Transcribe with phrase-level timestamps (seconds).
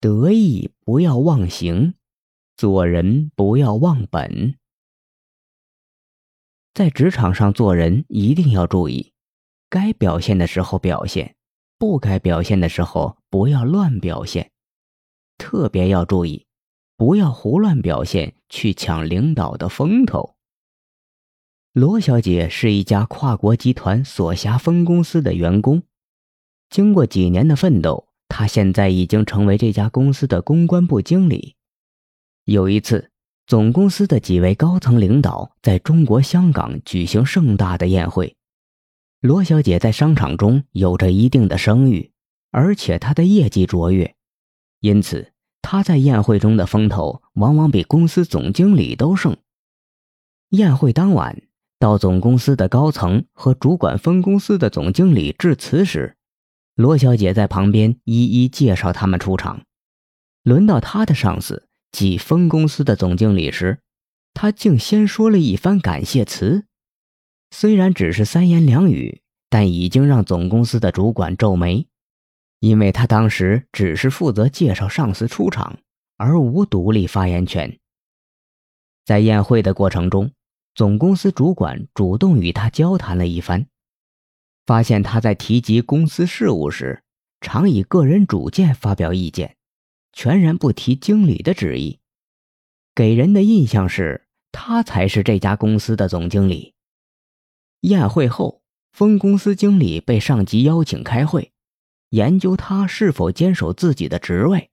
[0.00, 1.94] 得意不要忘形，
[2.56, 4.56] 做人不要忘本。
[6.72, 9.12] 在职场上做人一定要注意，
[9.68, 11.34] 该表现的时候表现，
[11.78, 14.52] 不该表现的时候不要乱表现。
[15.36, 16.46] 特别要注意，
[16.96, 20.36] 不要胡乱表现去抢领导的风头。
[21.72, 25.82] 罗小姐是一家跨国集团所辖分公司的员工，
[26.70, 28.07] 经过几年的奋斗。
[28.28, 31.56] 他现在已经成为这家公司的公关部经理。
[32.44, 33.10] 有一次，
[33.46, 38.36] 总公司的几位高层领导在中国香港举行盛大的宴会。
[39.20, 42.12] 罗小姐在商场中有着一定的声誉，
[42.50, 44.14] 而且她的业绩卓越，
[44.80, 49.36] 因此她在宴会中的风头往往比公司总经理都盛。
[50.50, 51.42] 宴会当晚，
[51.78, 56.17] 到总公司的高层和主管分公司的总经理致辞时。
[56.78, 59.64] 罗小姐在旁边一一介绍他们出场。
[60.44, 63.80] 轮到她的上司，即分公司的总经理时，
[64.32, 66.66] 她竟先说了一番感谢词。
[67.50, 71.88] 虽然只是三言两语，但已经让总公司的主管皱眉，
[72.60, 75.78] 因为他当时只是负责介绍上司出场，
[76.16, 77.76] 而无独立发言权。
[79.04, 80.30] 在宴会的过程中，
[80.76, 83.66] 总公司主管主动与他交谈了一番。
[84.68, 87.02] 发现他在提及公司事务时，
[87.40, 89.56] 常以个人主见发表意见，
[90.12, 92.00] 全然不提经理的旨意，
[92.94, 96.74] 给人的印象是他才是这家公司的总经理。
[97.80, 98.60] 宴会后，
[98.92, 101.50] 分公司经理被上级邀请开会，
[102.10, 104.68] 研究他是否坚守自己的职位，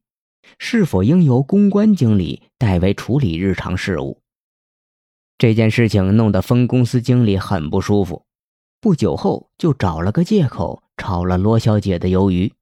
[0.59, 4.21] 是否应由公关经理代为处理日常事务。
[5.37, 8.25] 这件事情弄得分公司经理很不舒服。
[8.85, 12.53] 不久后，就找了个借口炒了罗小姐的鱿鱼。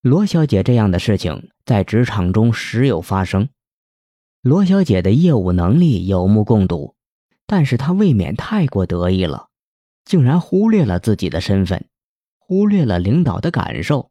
[0.00, 3.50] 罗小姐这样的事情在职场中时有发生。
[4.40, 6.94] 罗小姐的业务能力有目共睹，
[7.46, 9.50] 但是她未免太过得意了，
[10.06, 11.86] 竟然忽略了自己的身份，
[12.38, 14.10] 忽略了领导的感受，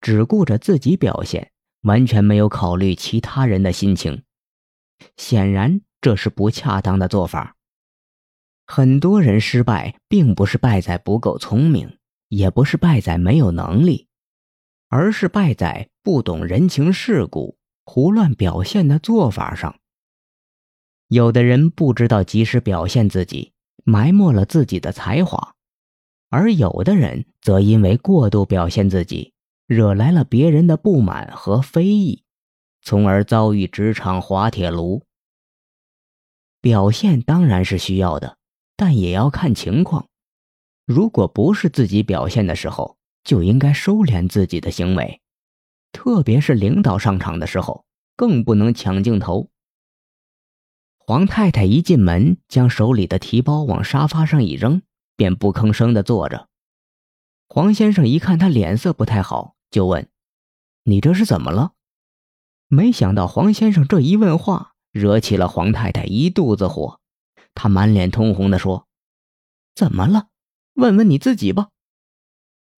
[0.00, 1.50] 只顾着自己表现，
[1.80, 4.22] 完全没有考虑其他人的心情。
[5.16, 7.56] 显然，这是不恰当的做法。
[8.74, 14.08] 很多人失败，并不是败在不够聪明，也不是败在没有能力，
[14.88, 19.78] 而是败在不懂人情世故、胡乱表现的做法上。
[21.08, 23.52] 有的人不知道及时表现自己，
[23.84, 25.52] 埋没了自己的才华；
[26.30, 29.34] 而有的人则因为过度表现自己，
[29.66, 32.24] 惹来了别人的不满和非议，
[32.80, 35.02] 从而遭遇职场滑铁卢。
[36.62, 38.38] 表现当然是需要的。
[38.76, 40.08] 但也要看情况，
[40.86, 45.20] 如果不是自己表现的时候，就应该收敛自己的行为，
[45.92, 47.84] 特别是领导上场的时候，
[48.16, 49.50] 更不能抢镜头。
[50.98, 54.82] 黄太太一进门，将手里的提包往沙发上一扔，
[55.16, 56.48] 便不吭声的坐着。
[57.48, 60.08] 黄先生一看他脸色不太好，就问
[60.84, 61.72] ：“你这是怎么了？”
[62.68, 67.01] 没想到黄先生这一问话，惹起了黄太太一肚子火。
[67.54, 68.86] 他满脸通红的说
[69.74, 70.28] ：“怎么了？
[70.74, 71.68] 问问你自己吧。”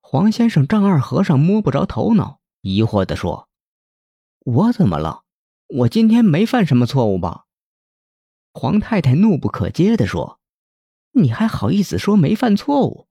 [0.01, 3.49] 黄先生丈二和尚摸不着头脑，疑惑的说
[4.45, 5.23] ：“我怎么了？
[5.67, 7.45] 我今天没犯什么错误吧？”
[8.53, 10.39] 黄太太怒不可遏的说
[11.13, 13.09] ：“你还好意思说没犯错误？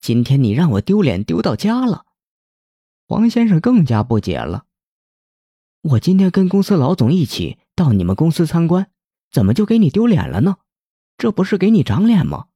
[0.00, 2.06] 今天你让我丢脸丢到家了。”
[3.08, 4.66] 黄先生更加不解了
[5.82, 8.90] ：“我今天跟公司老总一起到你们公司参观，
[9.30, 10.58] 怎么就给你丢脸了呢？”
[11.18, 12.46] 这不是给你长脸吗？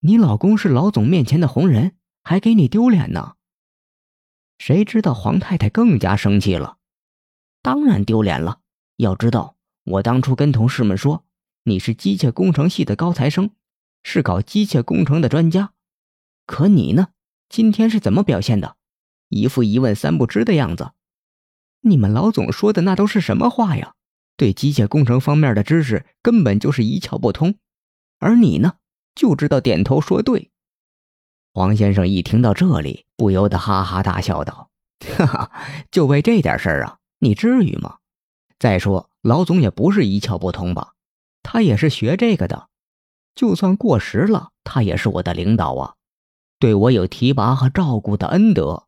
[0.00, 1.94] 你老公是老总面前的红人，
[2.24, 3.36] 还给你丢脸呢。
[4.58, 6.78] 谁知道黄太太更加生气了，
[7.62, 8.62] 当然丢脸了。
[8.96, 11.24] 要知道，我当初跟同事们说
[11.62, 13.52] 你是机械工程系的高材生，
[14.02, 15.72] 是搞机械工程的专家，
[16.46, 17.10] 可你呢？
[17.48, 18.76] 今天是怎么表现的？
[19.28, 20.90] 一副一问三不知的样子。
[21.82, 23.94] 你们老总说的那都是什么话呀？
[24.36, 27.54] 对机械工程方面的知识根本就是一窍不通。
[28.20, 28.74] 而你呢，
[29.14, 30.50] 就知道点头说对。
[31.52, 34.70] 黄先生一听到这里，不由得哈哈大笑道
[35.16, 35.52] ：“哈哈，
[35.90, 37.96] 就为这点事儿啊，你至于吗？
[38.58, 40.92] 再说老总也不是一窍不通吧，
[41.42, 42.68] 他也是学这个的。
[43.34, 45.94] 就算过时了，他也是我的领导啊，
[46.58, 48.86] 对我有提拔和照顾的恩德，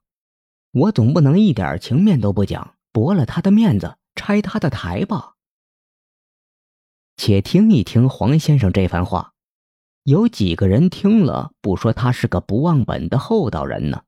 [0.72, 5.31] 我总不能一点情面都不讲，驳了他的面子，拆他的台吧。”
[7.16, 9.32] 且听一听黄先生这番话，
[10.04, 14.02] 有几个人听了不说他是个不忘本的厚道人呢？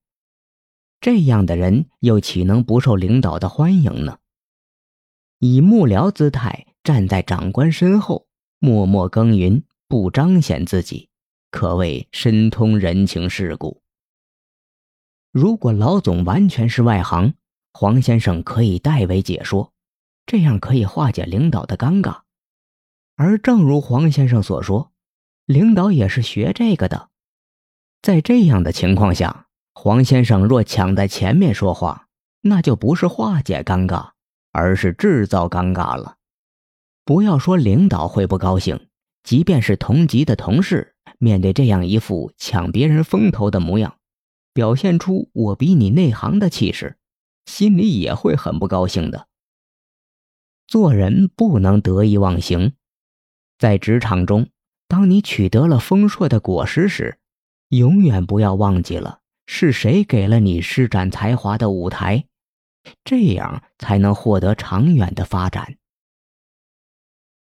[1.00, 4.18] 这样的人又岂能不受领导的欢迎呢？
[5.38, 8.26] 以幕僚姿态站在长官身后，
[8.58, 11.10] 默默耕耘，不彰显自己，
[11.50, 13.82] 可谓深通人情世故。
[15.30, 17.34] 如果老总完全是外行，
[17.74, 19.72] 黄先生可以代为解说，
[20.24, 22.22] 这样可以化解领导的尴尬。
[23.16, 24.92] 而正如黄先生所说，
[25.46, 27.10] 领导也是学这个的。
[28.02, 32.08] 在这样的情况下，黄先生若抢在前面说话，
[32.42, 34.14] 那就不是化解尴尬。
[34.56, 36.18] 而是制造尴尬了。
[37.04, 38.86] 不要说领导会不高兴，
[39.24, 43.96] 即便是同级的同事，面对这样一副抢别人风头的模样，
[44.52, 46.98] 表现出我比你内行的气势，
[47.46, 49.26] 心里也会很不高兴的。
[50.68, 52.74] 做人不能得意忘形，
[53.64, 54.50] 在职场中，
[54.88, 57.16] 当你取得了丰硕的果实时，
[57.70, 62.26] 永远不要忘记了是谁给了你施展才华的舞台。
[63.06, 65.76] 这样才能获得长远的发展。